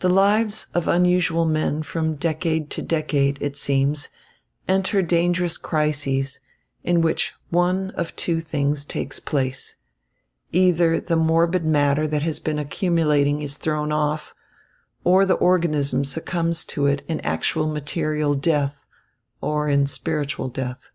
[0.00, 4.10] The lives of unusual men from decade to decade, it seems,
[4.68, 6.40] enter dangerous crises,
[6.84, 9.76] in which one of two things takes place;
[10.52, 14.34] either the morbid matter that has been accumulating is thrown off,
[15.04, 18.84] or the organism succumbs to it in actual material death,
[19.40, 20.90] or in spiritual death.